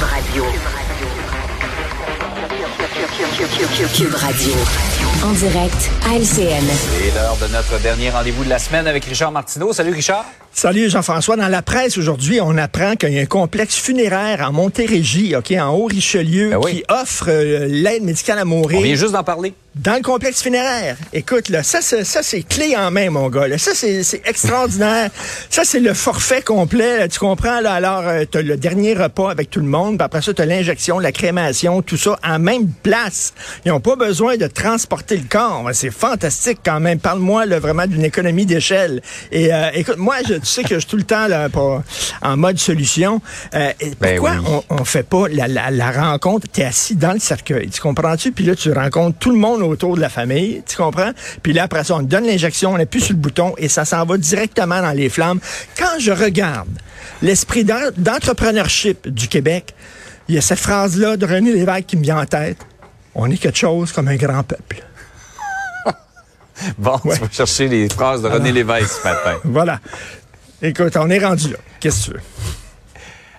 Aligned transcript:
Cube 0.00 0.08
Radio. 0.08 0.44
Cube 3.94 4.14
Radio. 4.14 4.52
En 5.22 5.32
direct 5.32 5.90
à 6.06 6.16
LCN. 6.16 6.64
C'est 6.66 7.14
l'heure 7.14 7.36
de 7.36 7.48
notre 7.48 7.78
dernier 7.82 8.08
rendez-vous 8.08 8.44
de 8.44 8.48
la 8.48 8.58
semaine 8.58 8.86
avec 8.86 9.04
Richard 9.04 9.30
Martineau. 9.30 9.74
Salut 9.74 9.92
Richard. 9.92 10.24
Salut 10.52 10.90
Jean-François. 10.90 11.36
Dans 11.36 11.48
la 11.48 11.62
presse 11.62 11.96
aujourd'hui, 11.96 12.40
on 12.42 12.58
apprend 12.58 12.96
qu'il 12.96 13.10
y 13.12 13.18
a 13.18 13.22
un 13.22 13.26
complexe 13.26 13.76
funéraire 13.76 14.44
en 14.46 14.52
Montérégie, 14.52 15.34
ok, 15.36 15.52
en 15.52 15.70
Haut-Richelieu, 15.74 16.50
Ben 16.50 16.58
oui. 16.62 16.72
qui 16.76 16.84
offre 16.88 17.26
euh, 17.28 17.66
l'aide 17.68 18.02
médicale 18.02 18.38
à 18.40 18.44
mourir. 18.44 18.78
On 18.80 18.82
vient 18.82 18.94
juste 18.96 19.12
d'en 19.12 19.22
parler. 19.24 19.54
Dans 19.76 19.94
le 19.94 20.02
complexe 20.02 20.42
funéraire. 20.42 20.96
Écoute, 21.12 21.48
là, 21.48 21.62
ça, 21.62 21.78
c'est, 21.80 22.02
ça, 22.02 22.24
c'est 22.24 22.42
clé 22.42 22.74
en 22.76 22.90
main, 22.90 23.08
mon 23.08 23.28
gars. 23.28 23.46
Là. 23.46 23.56
Ça, 23.56 23.70
c'est, 23.72 24.02
extraordinaire. 24.26 25.10
ça, 25.50 25.62
c'est 25.64 25.78
le 25.78 25.94
forfait 25.94 26.42
complet. 26.42 26.98
là. 26.98 27.06
Tu 27.08 27.20
comprends? 27.20 27.60
Là, 27.60 27.74
alors, 27.74 28.02
euh, 28.04 28.24
t'as 28.28 28.42
le 28.42 28.56
dernier 28.56 28.94
repas 28.94 29.30
avec 29.30 29.48
tout 29.48 29.60
le 29.60 29.66
monde. 29.66 29.96
Puis 29.98 30.04
après 30.04 30.22
ça, 30.22 30.34
t'as 30.34 30.44
l'injection, 30.44 30.98
la 30.98 31.12
crémation, 31.12 31.82
tout 31.82 31.96
ça 31.96 32.18
en 32.24 32.40
même 32.40 32.68
place. 32.82 33.32
Ils 33.64 33.68
n'ont 33.68 33.78
pas 33.78 33.94
besoin 33.94 34.36
de 34.36 34.48
transporter 34.48 35.16
le 35.16 35.26
corps. 35.28 35.70
C'est 35.72 35.92
fantastique 35.92 36.58
quand 36.64 36.80
même. 36.80 36.98
Parle-moi 36.98 37.46
là, 37.46 37.60
vraiment 37.60 37.86
d'une 37.86 38.04
économie 38.04 38.46
d'échelle. 38.46 39.00
Et 39.30 39.54
euh, 39.54 39.70
écoute, 39.74 39.98
moi, 39.98 40.16
je, 40.28 40.34
tu 40.40 40.46
sais 40.46 40.62
que 40.62 40.74
je 40.74 40.80
suis 40.80 40.88
tout 40.88 40.96
le 40.96 41.02
temps 41.04 41.26
là, 41.28 41.48
pas- 41.48 41.82
en 42.22 42.36
mode 42.36 42.58
solution. 42.58 43.20
Euh, 43.54 43.72
Ben 44.00 44.16
pourquoi 44.16 44.32
oui. 44.42 44.62
on, 44.70 44.76
on 44.80 44.84
fait 44.84 45.02
pas 45.02 45.28
la, 45.28 45.46
la, 45.48 45.70
la 45.70 45.90
rencontre? 45.92 46.46
T'es 46.52 46.64
assis 46.64 46.96
dans 46.96 47.12
le 47.12 47.18
cercueil. 47.18 47.68
Tu 47.70 47.80
comprends-tu? 47.80 48.32
Puis 48.32 48.44
là, 48.44 48.54
tu 48.54 48.72
rencontres 48.72 49.18
tout 49.18 49.30
le 49.30 49.38
monde 49.38 49.62
autour 49.62 49.96
de 49.96 50.00
la 50.00 50.08
famille. 50.08 50.62
Tu 50.66 50.76
comprends? 50.76 51.12
Puis 51.42 51.52
là, 51.52 51.64
après 51.64 51.84
ça, 51.84 51.94
on 51.96 52.00
te 52.00 52.04
donne 52.04 52.26
l'injection, 52.26 52.72
on 52.72 52.80
appuie 52.80 53.00
sur 53.00 53.12
le 53.14 53.18
bouton 53.20 53.54
et 53.58 53.68
ça 53.68 53.84
s'en 53.84 54.04
va 54.04 54.16
directement 54.18 54.80
dans 54.82 54.92
les 54.92 55.08
flammes. 55.08 55.40
Quand 55.78 55.98
je 55.98 56.12
regarde 56.12 56.68
l'esprit 57.22 57.64
d'en- 57.64 57.90
d'entrepreneurship 57.96 59.08
du 59.08 59.28
Québec, 59.28 59.74
il 60.28 60.34
y 60.34 60.38
a 60.38 60.40
cette 60.40 60.58
phrase-là 60.60 61.16
de 61.16 61.26
René 61.26 61.52
Lévesque 61.52 61.86
qui 61.86 61.96
me 61.96 62.02
vient 62.02 62.20
en 62.20 62.26
tête. 62.26 62.58
On 63.14 63.30
est 63.30 63.36
quelque 63.36 63.58
chose 63.58 63.90
comme 63.92 64.08
un 64.08 64.16
grand 64.16 64.42
peuple. 64.42 64.82
Bon, 66.76 66.98
tu 67.02 67.08
vas 67.08 67.30
chercher 67.30 67.68
les 67.68 67.88
phrases 67.88 68.20
de 68.22 68.28
René 68.28 68.52
Lévesque 68.52 68.90
ce 69.02 69.08
matin. 69.08 69.36
Voilà. 69.44 69.80
Écoute, 70.62 70.96
on 70.96 71.08
est 71.10 71.18
rendu 71.24 71.50
là. 71.50 71.58
Qu'est-ce 71.80 72.06
que 72.06 72.10
tu 72.12 72.16
veux? 72.16 72.20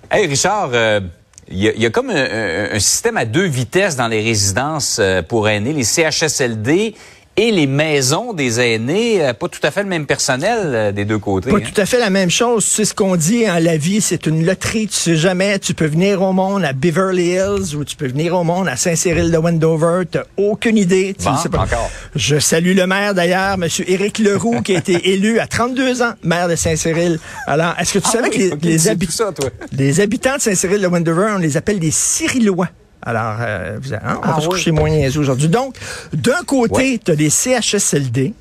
Hey 0.09 0.27
Richard, 0.27 0.71
euh, 0.73 0.99
il 1.47 1.57
y, 1.59 1.67
a- 1.69 1.73
il 1.73 1.81
y 1.81 1.85
a 1.85 1.89
comme 1.89 2.09
un 2.09 2.79
système 2.79 3.17
à 3.17 3.25
deux 3.25 3.45
vitesses 3.45 3.95
dans 3.95 4.07
les 4.07 4.21
résidences 4.21 4.97
euh, 4.99 5.21
pour 5.21 5.47
aînés, 5.47 5.73
les 5.73 5.83
CHSLD 5.83 6.95
et 7.37 7.51
les 7.51 7.65
maisons 7.65 8.33
des 8.33 8.59
aînés. 8.59 9.25
euh, 9.25 9.33
Pas 9.33 9.47
tout 9.47 9.59
à 9.63 9.71
fait 9.71 9.83
le 9.83 9.89
même 9.89 10.05
personnel 10.05 10.59
euh, 10.63 10.91
des 10.91 11.05
deux 11.05 11.17
côtés. 11.17 11.49
Pas 11.49 11.57
hein? 11.57 11.61
tout 11.61 11.79
à 11.81 11.85
fait 11.85 11.99
la 11.99 12.09
même 12.09 12.29
chose. 12.29 12.65
Tu 12.65 12.71
sais 12.71 12.85
ce 12.85 12.93
qu'on 12.93 13.15
dit, 13.15 13.45
hein, 13.45 13.59
la 13.59 13.77
vie, 13.77 14.01
c'est 14.01 14.25
une 14.27 14.45
loterie. 14.45 14.87
Tu 14.87 14.93
sais 14.95 15.15
jamais. 15.15 15.57
Tu 15.59 15.73
peux 15.73 15.85
venir 15.85 16.21
au 16.21 16.33
monde 16.33 16.63
à 16.65 16.73
Beverly 16.73 17.31
Hills 17.35 17.75
ou 17.75 17.83
tu 17.85 17.95
peux 17.95 18.07
venir 18.07 18.35
au 18.35 18.43
monde 18.43 18.67
à 18.67 18.75
Saint-Cyril 18.75 19.31
de 19.31 19.37
Wendover. 19.37 20.03
T'as 20.11 20.23
aucune 20.37 20.77
idée. 20.77 21.15
Tu 21.17 21.25
Bon, 21.25 21.37
sais 21.37 21.49
pas. 21.49 21.59
encore. 21.59 21.89
Je 22.15 22.37
salue 22.37 22.75
le 22.75 22.85
maire 22.85 23.13
d'ailleurs, 23.13 23.53
M. 23.53 23.67
Éric 23.87 24.19
Leroux, 24.19 24.61
qui 24.61 24.75
a 24.75 24.79
été 24.79 25.09
élu 25.13 25.39
à 25.39 25.47
32 25.47 26.01
ans, 26.01 26.13
maire 26.23 26.47
de 26.49 26.55
Saint-Cyril. 26.55 27.19
Alors, 27.47 27.73
est-ce 27.79 27.93
que 27.93 27.99
tu 27.99 28.05
Ah 28.09 28.11
savais 28.11 28.29
oui, 28.29 28.49
que 28.51 28.65
les, 28.65 28.87
habi- 28.89 29.09
ça, 29.09 29.31
les 29.71 29.99
habitants 30.01 30.35
de 30.35 30.41
Saint-Cyril 30.41 30.81
de 30.81 30.87
Wendover, 30.87 31.31
on 31.35 31.39
les 31.39 31.55
appelle 31.57 31.79
des 31.79 31.91
Cyrillois. 31.91 32.67
Alors, 33.03 33.37
euh, 33.39 33.77
vous- 33.81 33.93
hein, 33.93 33.99
on 34.03 34.07
va 34.13 34.19
Ah 34.23 34.33
pas 34.35 34.41
se 34.41 34.47
oui. 34.47 34.51
coucher 34.53 34.71
moins 34.71 34.89
niaiseux 34.89 35.19
aujourd'hui. 35.19 35.47
Donc, 35.49 35.75
d'un 36.13 36.43
côté, 36.45 36.93
Ouais. 36.93 36.99
tu 37.03 37.11
as 37.11 37.15
des 37.15 37.29
CHSLD, 37.29 38.33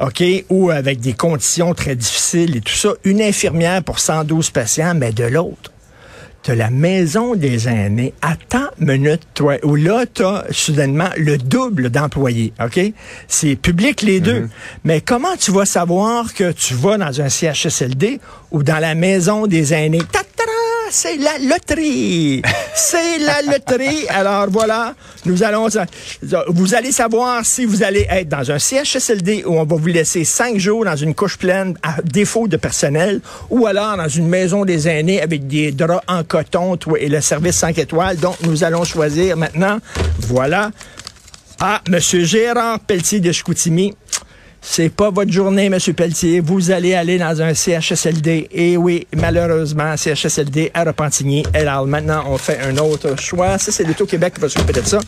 OK, 0.00 0.22
ou 0.50 0.70
avec 0.70 1.00
des 1.00 1.14
conditions 1.14 1.74
très 1.74 1.96
difficiles 1.96 2.56
et 2.56 2.60
tout 2.60 2.74
ça, 2.74 2.90
une 3.04 3.22
infirmière 3.22 3.82
pour 3.82 3.98
112 3.98 4.50
patients, 4.50 4.94
mais 4.94 5.12
de 5.12 5.24
l'autre, 5.24 5.72
tu 6.42 6.54
la 6.56 6.70
maison 6.70 7.36
des 7.36 7.68
aînés. 7.68 8.14
Attends 8.20 8.66
une 8.80 8.88
minute, 8.98 9.22
toi, 9.32 9.58
où 9.62 9.76
là, 9.76 10.04
tu 10.12 10.24
as 10.24 10.44
soudainement 10.50 11.08
le 11.16 11.38
double 11.38 11.88
d'employés, 11.88 12.52
OK? 12.60 12.80
C'est 13.28 13.54
public 13.54 14.02
les 14.02 14.18
deux. 14.18 14.48
Mais 14.82 15.00
comment 15.00 15.36
tu 15.38 15.52
vas 15.52 15.66
savoir 15.66 16.34
que 16.34 16.50
tu 16.50 16.74
vas 16.74 16.98
dans 16.98 17.20
un 17.20 17.28
CHSLD 17.28 18.18
ou 18.50 18.64
dans 18.64 18.78
la 18.80 18.96
maison 18.96 19.46
des 19.46 19.72
aînés? 19.72 20.02
C'est 20.90 21.16
la 21.16 21.38
loterie! 21.38 22.42
C'est 22.74 23.18
la 23.18 23.42
loterie! 23.42 24.06
Alors 24.08 24.48
voilà, 24.50 24.94
nous 25.24 25.42
allons... 25.42 25.68
Vous 26.48 26.74
allez 26.74 26.92
savoir 26.92 27.44
si 27.44 27.64
vous 27.64 27.82
allez 27.82 28.06
être 28.10 28.28
dans 28.28 28.50
un 28.50 28.58
CHSLD 28.58 29.44
où 29.46 29.58
on 29.58 29.64
va 29.64 29.76
vous 29.76 29.86
laisser 29.86 30.24
cinq 30.24 30.58
jours 30.58 30.84
dans 30.84 30.96
une 30.96 31.14
couche 31.14 31.38
pleine 31.38 31.76
à 31.82 32.02
défaut 32.02 32.48
de 32.48 32.56
personnel 32.56 33.20
ou 33.50 33.66
alors 33.66 33.96
dans 33.96 34.08
une 34.08 34.28
maison 34.28 34.64
des 34.64 34.88
aînés 34.88 35.22
avec 35.22 35.46
des 35.46 35.72
draps 35.72 36.04
en 36.08 36.24
coton 36.24 36.76
et 36.98 37.08
le 37.08 37.20
service 37.20 37.56
5 37.56 37.78
étoiles. 37.78 38.16
Donc, 38.18 38.36
nous 38.42 38.64
allons 38.64 38.84
choisir 38.84 39.36
maintenant. 39.36 39.78
Voilà. 40.20 40.70
Ah, 41.60 41.80
Monsieur 41.88 42.24
Gérard 42.24 42.80
Pelletier 42.80 43.20
de 43.20 43.32
Chicoutimi. 43.32 43.94
C'est 44.64 44.90
pas 44.90 45.10
votre 45.10 45.30
journée, 45.32 45.68
Monsieur 45.68 45.92
Pelletier. 45.92 46.38
Vous 46.38 46.70
allez 46.70 46.94
aller 46.94 47.18
dans 47.18 47.42
un 47.42 47.52
CHSLD. 47.52 48.48
Et 48.52 48.76
oui, 48.76 49.08
malheureusement, 49.14 49.96
CHSLD 49.96 50.70
à 50.72 50.84
Repentigny. 50.84 51.44
Alors, 51.52 51.84
maintenant, 51.84 52.22
on 52.28 52.38
fait 52.38 52.60
un 52.60 52.78
autre 52.78 53.20
choix. 53.20 53.58
Ça, 53.58 53.72
c'est 53.72 53.82
l'Auto-Québec 53.82 54.34
qui 54.34 54.40
va 54.40 54.48
s'occuper 54.48 54.80
de 54.80 54.86
ça. 54.86 55.00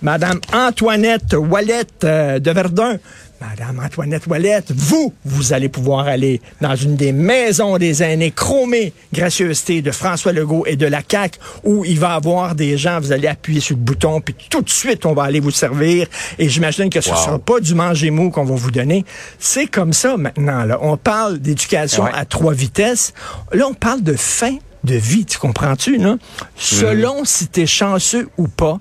Madame 0.00 0.40
Antoinette 0.54 1.34
Wallette 1.34 2.04
euh, 2.04 2.38
de 2.38 2.50
Verdun. 2.52 2.98
Madame 3.40 3.80
Antoinette 3.82 4.26
Wallette, 4.26 4.70
vous, 4.76 5.14
vous 5.24 5.54
allez 5.54 5.70
pouvoir 5.70 6.06
aller 6.06 6.42
dans 6.60 6.76
une 6.76 6.94
des 6.96 7.12
maisons 7.12 7.78
des 7.78 8.02
aînés 8.02 8.32
chromées, 8.32 8.92
gracieuseté 9.14 9.80
de 9.80 9.90
François 9.92 10.32
Legault 10.32 10.66
et 10.66 10.76
de 10.76 10.84
la 10.86 11.00
CAQ, 11.08 11.38
où 11.64 11.84
il 11.86 11.98
va 11.98 12.10
y 12.10 12.16
avoir 12.16 12.54
des 12.54 12.76
gens, 12.76 13.00
vous 13.00 13.12
allez 13.12 13.28
appuyer 13.28 13.60
sur 13.60 13.76
le 13.76 13.82
bouton, 13.82 14.20
puis 14.20 14.34
tout 14.50 14.60
de 14.60 14.68
suite, 14.68 15.06
on 15.06 15.14
va 15.14 15.22
aller 15.22 15.40
vous 15.40 15.50
servir. 15.50 16.06
Et 16.38 16.50
j'imagine 16.50 16.90
que 16.90 17.00
ce 17.00 17.08
ne 17.10 17.14
Wow. 17.14 17.20
sera 17.24 17.38
pas 17.38 17.60
du 17.60 17.74
manger 17.74 18.10
mou 18.10 18.30
qu'on 18.30 18.44
va 18.44 18.54
vous 18.54 18.70
donner. 18.70 19.06
C'est 19.38 19.66
comme 19.66 19.94
ça 19.94 20.16
maintenant. 20.18 20.64
Là. 20.64 20.78
On 20.82 20.98
parle 20.98 21.38
d'éducation 21.38 22.04
Ouais. 22.04 22.10
à 22.14 22.26
trois 22.26 22.52
vitesses. 22.52 23.14
Là, 23.52 23.66
on 23.68 23.74
parle 23.74 24.02
de 24.02 24.14
fin 24.14 24.56
de 24.84 24.94
vie, 24.94 25.24
tu 25.24 25.38
comprends-tu? 25.38 25.96
Là? 25.98 26.16
Selon 26.56 27.24
si 27.24 27.48
tu 27.48 27.62
es 27.62 27.66
chanceux 27.66 28.28
ou 28.38 28.48
pas, 28.48 28.78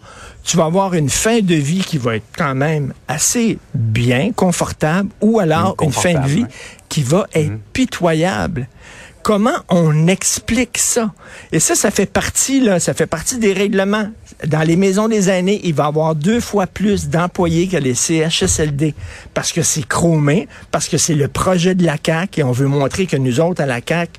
tu 0.49 0.57
vas 0.57 0.65
avoir 0.65 0.95
une 0.95 1.11
fin 1.11 1.41
de 1.41 1.53
vie 1.53 1.81
qui 1.81 1.99
va 1.99 2.15
être 2.15 2.25
quand 2.35 2.55
même 2.55 2.91
assez 3.07 3.59
bien, 3.75 4.31
confortable, 4.31 5.09
ou 5.21 5.39
alors 5.39 5.75
une 5.79 5.91
fin 5.91 6.19
de 6.19 6.27
vie 6.27 6.45
qui 6.89 7.03
va 7.03 7.27
être 7.35 7.53
pitoyable. 7.71 8.67
Comment 9.21 9.57
on 9.69 10.07
explique 10.07 10.79
ça? 10.79 11.13
Et 11.51 11.59
ça, 11.59 11.75
ça 11.75 11.91
fait 11.91 12.07
partie, 12.07 12.61
là, 12.61 12.79
ça 12.79 12.95
fait 12.95 13.05
partie 13.05 13.37
des 13.37 13.53
règlements. 13.53 14.09
Dans 14.47 14.61
les 14.61 14.75
maisons 14.75 15.07
des 15.07 15.29
aînés, 15.29 15.61
il 15.65 15.75
va 15.75 15.83
y 15.83 15.87
avoir 15.87 16.15
deux 16.15 16.39
fois 16.39 16.65
plus 16.65 17.09
d'employés 17.09 17.67
que 17.67 17.77
les 17.77 17.93
CHSLD. 17.93 18.95
Parce 19.35 19.51
que 19.51 19.61
c'est 19.61 19.87
chromé, 19.87 20.47
parce 20.71 20.87
que 20.87 20.97
c'est 20.97 21.13
le 21.13 21.27
projet 21.27 21.75
de 21.75 21.85
la 21.85 21.97
CAQ 22.03 22.39
et 22.39 22.43
on 22.43 22.53
veut 22.53 22.65
montrer 22.65 23.05
que 23.05 23.17
nous 23.17 23.39
autres, 23.39 23.61
à 23.61 23.67
la 23.67 23.81
CAQ, 23.87 24.13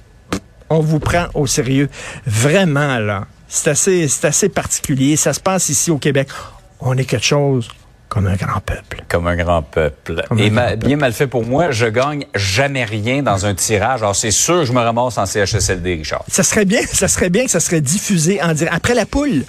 on 0.69 0.79
vous 0.79 1.01
prend 1.01 1.27
au 1.35 1.49
sérieux. 1.49 1.89
Vraiment, 2.25 2.99
là. 2.99 3.27
C'est 3.53 3.71
assez, 3.71 4.06
c'est 4.09 4.27
assez 4.27 4.49
particulier. 4.49 5.16
Ça 5.16 5.33
se 5.33 5.41
passe 5.41 5.69
ici 5.69 5.91
au 5.91 5.99
Québec. 5.99 6.28
On 6.81 6.97
est 6.97 7.05
quelque 7.05 7.27
chose 7.27 7.69
comme 8.09 8.27
un 8.27 8.34
grand 8.37 8.61
peuple. 8.61 9.03
Comme 9.09 9.27
un 9.27 9.37
grand 9.37 9.62
peuple. 9.62 10.22
Comme 10.28 10.38
Et 10.38 10.47
un 10.47 10.50
ma- 10.50 10.61
grand 10.62 10.71
peuple. 10.72 10.87
bien 10.87 10.97
mal 10.97 11.12
fait 11.12 11.27
pour 11.27 11.44
moi, 11.44 11.71
je 11.71 11.87
gagne 11.87 12.25
jamais 12.34 12.84
rien 12.84 13.22
dans 13.22 13.47
un 13.47 13.55
tirage. 13.55 14.03
Alors 14.03 14.16
c'est 14.16 14.31
sûr 14.31 14.61
que 14.61 14.65
je 14.65 14.72
me 14.72 14.81
ramasse 14.81 15.19
en 15.19 15.27
CHSLD, 15.27 15.94
Richard. 15.97 16.25
Ça 16.28 16.43
serait 16.43 16.65
bien, 16.65 16.81
ça 16.93 17.09
serait 17.09 17.31
bien 17.31 17.44
que 17.44 17.50
ça 17.50 17.61
serait 17.61 17.81
diffusé 17.81 18.41
en 18.43 18.53
direct. 18.55 18.75
Après 18.75 18.94
la 18.94 19.05
poule. 19.06 19.44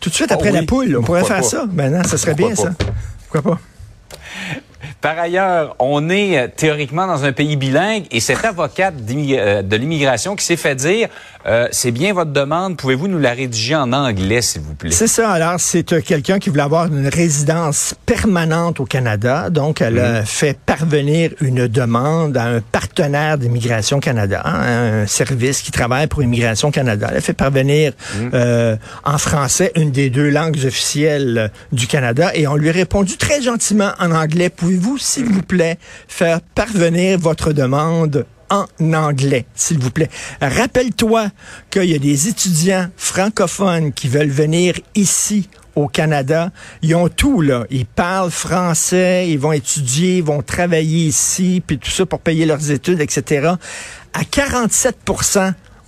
Tout 0.00 0.10
de 0.10 0.14
suite 0.14 0.28
Oh 0.30 0.34
après 0.34 0.50
la 0.52 0.62
poule. 0.62 0.96
On 0.96 1.02
pourrait 1.02 1.20
Pourquoi 1.20 1.42
faire 1.42 1.44
pas? 1.44 1.56
ça. 1.66 1.66
Maintenant, 1.72 2.02
ça 2.04 2.16
serait 2.18 2.34
Pourquoi 2.34 2.54
bien, 2.54 2.64
pas? 2.64 2.70
ça. 2.70 2.76
Pourquoi 3.30 3.52
pas? 3.56 3.60
Par 5.00 5.18
ailleurs, 5.18 5.76
on 5.78 6.10
est 6.10 6.38
euh, 6.38 6.48
théoriquement 6.54 7.06
dans 7.06 7.24
un 7.24 7.32
pays 7.32 7.56
bilingue 7.56 8.04
et 8.10 8.20
cette 8.20 8.44
avocate 8.44 8.94
euh, 9.10 9.62
de 9.62 9.76
l'immigration 9.76 10.36
qui 10.36 10.44
s'est 10.44 10.56
fait 10.56 10.74
dire 10.74 11.08
euh, 11.46 11.68
c'est 11.70 11.90
bien 11.90 12.12
votre 12.12 12.32
demande, 12.32 12.76
pouvez-vous 12.76 13.08
nous 13.08 13.18
la 13.18 13.32
rédiger 13.32 13.74
en 13.74 13.94
anglais, 13.94 14.42
s'il 14.42 14.60
vous 14.60 14.74
plaît? 14.74 14.90
C'est 14.90 15.06
ça. 15.06 15.30
Alors, 15.30 15.58
c'est 15.58 15.90
euh, 15.92 16.02
quelqu'un 16.02 16.38
qui 16.38 16.50
voulait 16.50 16.62
avoir 16.62 16.86
une 16.86 17.08
résidence 17.08 17.94
permanente 18.04 18.78
au 18.78 18.84
Canada. 18.84 19.48
Donc, 19.48 19.80
elle 19.80 19.98
a 20.00 20.24
fait 20.26 20.58
parvenir 20.58 21.30
une 21.40 21.66
demande 21.66 22.36
à 22.36 22.44
un 22.44 22.60
partenaire 22.60 23.38
d'Immigration 23.38 24.00
Canada, 24.00 24.42
hein, 24.44 25.02
un 25.02 25.06
service 25.06 25.62
qui 25.62 25.70
travaille 25.70 26.08
pour 26.08 26.22
Immigration 26.22 26.70
Canada. 26.70 27.08
Elle 27.10 27.16
a 27.16 27.22
fait 27.22 27.32
parvenir 27.32 27.94
euh, 28.34 28.76
en 29.04 29.16
français 29.16 29.72
une 29.76 29.92
des 29.92 30.10
deux 30.10 30.28
langues 30.28 30.58
officielles 30.66 31.50
du 31.72 31.86
Canada 31.86 32.32
et 32.34 32.46
on 32.46 32.56
lui 32.56 32.68
a 32.68 32.72
répondu 32.72 33.16
très 33.16 33.40
gentiment 33.40 33.92
en 33.98 34.10
anglais. 34.10 34.50
Pouvez-vous, 34.50 34.89
s'il 34.98 35.26
vous 35.26 35.42
plaît, 35.42 35.78
faire 36.08 36.40
parvenir 36.40 37.18
votre 37.18 37.52
demande 37.52 38.26
en 38.50 38.66
anglais, 38.92 39.46
s'il 39.54 39.78
vous 39.78 39.90
plaît. 39.90 40.10
Rappelle-toi 40.40 41.28
qu'il 41.70 41.84
y 41.84 41.94
a 41.94 41.98
des 41.98 42.28
étudiants 42.28 42.88
francophones 42.96 43.92
qui 43.92 44.08
veulent 44.08 44.28
venir 44.28 44.74
ici 44.94 45.48
au 45.76 45.86
Canada. 45.86 46.50
Ils 46.82 46.94
ont 46.94 47.08
tout, 47.08 47.40
là. 47.40 47.64
Ils 47.70 47.86
parlent 47.86 48.30
français, 48.30 49.28
ils 49.28 49.38
vont 49.38 49.52
étudier, 49.52 50.18
ils 50.18 50.24
vont 50.24 50.42
travailler 50.42 51.06
ici, 51.06 51.62
puis 51.64 51.78
tout 51.78 51.90
ça 51.90 52.06
pour 52.06 52.20
payer 52.20 52.44
leurs 52.44 52.70
études, 52.70 53.00
etc. 53.00 53.52
À 54.12 54.24
47 54.24 54.98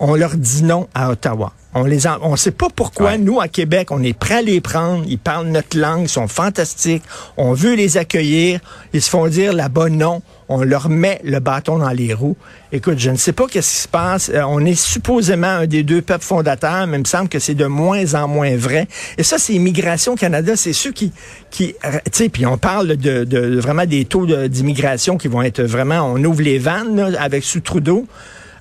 On 0.05 0.17
leur 0.17 0.37
dit 0.37 0.65
non 0.65 0.89
à 0.95 1.11
Ottawa. 1.13 1.53
On 1.75 1.85
les 1.85 2.09
on 2.09 2.35
sait 2.35 2.51
pas 2.51 2.67
pourquoi 2.75 3.19
nous 3.19 3.41
à 3.41 3.47
Québec 3.47 3.93
on 3.93 4.03
est 4.03 4.19
prêt 4.19 4.39
à 4.39 4.43
les 4.43 4.61
prendre. 4.61 5.05
Ils 5.07 5.17
parlent 5.17 5.47
notre 5.47 5.79
langue, 5.79 6.03
ils 6.03 6.09
sont 6.09 6.27
fantastiques. 6.27 7.05
On 7.37 7.53
veut 7.53 7.77
les 7.77 7.99
accueillir. 7.99 8.59
Ils 8.93 9.01
se 9.01 9.09
font 9.09 9.29
dire 9.29 9.53
là-bas 9.53 9.91
non. 9.91 10.21
On 10.49 10.65
leur 10.65 10.89
met 10.89 11.21
le 11.23 11.39
bâton 11.39 11.79
dans 11.79 11.91
les 11.91 12.15
roues. 12.15 12.37
Écoute, 12.73 12.99
je 12.99 13.11
ne 13.11 13.17
sais 13.17 13.33
pas 13.33 13.47
qu'est-ce 13.47 13.71
qui 13.71 13.83
se 13.83 13.89
passe. 13.89 14.29
Euh, 14.35 14.43
on 14.43 14.65
est 14.65 14.75
supposément 14.75 15.47
un 15.47 15.67
des 15.69 15.85
deux 15.85 16.03
peuples 16.03 16.25
fondateurs, 16.25 16.89
mais 16.89 16.97
il 16.97 17.03
me 17.03 17.07
semble 17.07 17.29
que 17.29 17.39
c'est 17.39 17.55
de 17.55 17.67
moins 17.67 18.15
en 18.15 18.27
moins 18.27 18.57
vrai. 18.57 18.89
Et 19.19 19.23
ça, 19.23 19.39
c'est 19.39 19.55
Immigration 19.55 20.17
Canada. 20.17 20.57
C'est 20.57 20.73
ceux 20.73 20.91
qui, 20.91 21.13
qui, 21.53 21.77
tu 21.81 22.11
sais, 22.11 22.29
puis 22.29 22.45
on 22.45 22.59
parle 22.59 22.97
de, 22.97 23.23
de, 23.23 23.61
vraiment 23.61 23.87
des 23.87 24.05
taux 24.05 24.27
d'immigration 24.27 25.17
qui 25.17 25.29
vont 25.29 25.43
être 25.43 25.63
vraiment, 25.63 26.13
on 26.13 26.23
ouvre 26.25 26.43
les 26.43 26.59
vannes 26.59 27.15
avec 27.21 27.45
sous 27.45 27.61
Trudeau. 27.61 28.09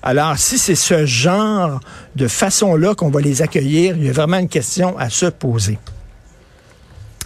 Alors, 0.02 0.36
si 0.36 0.58
c'est 0.58 0.74
ce 0.74 1.06
genre 1.06 1.80
de 2.16 2.26
façon-là 2.26 2.94
qu'on 2.94 3.10
va 3.10 3.20
les 3.20 3.42
accueillir, 3.42 3.96
il 3.96 4.06
y 4.06 4.08
a 4.08 4.12
vraiment 4.12 4.38
une 4.38 4.48
question 4.48 4.98
à 4.98 5.10
se 5.10 5.26
poser. 5.26 5.78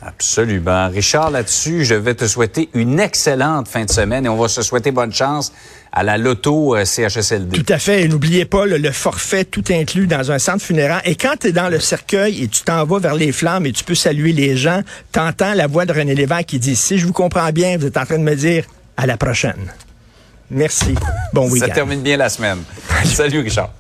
Absolument. 0.03 0.89
Richard, 0.89 1.31
là-dessus, 1.31 1.85
je 1.85 1.95
vais 1.95 2.15
te 2.15 2.27
souhaiter 2.27 2.69
une 2.75 3.01
excellente 3.01 3.67
fin 3.67 3.85
de 3.85 3.91
semaine 3.91 4.27
et 4.27 4.29
on 4.29 4.37
va 4.37 4.47
se 4.47 4.63
souhaiter 4.63 4.93
bonne 4.93 5.13
chance 5.13 5.53
à 5.91 6.05
la 6.05 6.19
loto 6.19 6.77
euh, 6.77 6.85
CHSLD. 6.85 7.57
Tout 7.57 7.73
à 7.73 7.79
fait. 7.79 8.03
Et 8.03 8.09
n'oubliez 8.09 8.45
pas 8.45 8.67
le, 8.67 8.93
forfait 8.93 9.45
tout 9.45 9.65
inclus 9.71 10.07
dans 10.07 10.31
un 10.31 10.39
centre 10.39 10.63
funéraire. 10.63 11.01
Et 11.05 11.17
quand 11.17 11.35
tu 11.41 11.49
es 11.49 11.53
dans 11.53 11.69
le 11.69 11.81
cercueil 11.81 12.45
et 12.45 12.49
tu 12.49 12.63
t'en 12.63 12.85
vas 12.85 12.99
vers 12.99 13.15
les 13.15 13.33
flammes 13.33 13.67
et 13.67 13.73
tu 13.73 13.83
peux 13.83 13.95
saluer 13.95 14.33
les 14.33 14.57
gens, 14.57 14.83
t'entends 15.11 15.55
la 15.55 15.67
voix 15.67 15.87
de 15.87 15.93
René 15.93 16.15
Lévesque 16.15 16.47
qui 16.47 16.59
dit, 16.59 16.77
si 16.77 16.99
je 16.99 17.07
vous 17.07 17.15
comprends 17.15 17.51
bien, 17.51 17.77
vous 17.79 17.87
êtes 17.87 17.97
en 17.97 18.05
train 18.05 18.19
de 18.19 18.23
me 18.25 18.37
dire 18.37 18.65
à 18.97 19.07
la 19.07 19.17
prochaine. 19.17 19.73
Merci. 20.51 20.95
Bon 21.33 21.49
week-end. 21.51 21.67
Ça 21.67 21.75
termine 21.75 22.03
bien 22.03 22.17
la 22.17 22.29
semaine. 22.29 22.63
Salut, 23.05 23.41
Richard. 23.41 23.71